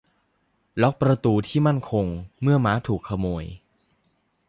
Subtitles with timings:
[0.81, 2.05] ล็อคประตูที่มั่นคง
[2.41, 3.45] เมื่อม้าถูกขโมย